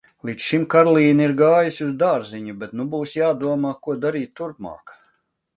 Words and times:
Līdz 0.27 0.45
šim 0.51 0.61
Karlīne 0.73 1.27
ir 1.27 1.33
gājusi 1.41 1.83
uz 1.87 1.93
dārziņu, 2.03 2.57
bet 2.63 2.73
nu 2.79 2.87
būs 2.95 3.13
jādomā, 3.21 3.75
ko 3.89 3.99
darīt 4.07 4.33
turpmāk. 4.41 4.97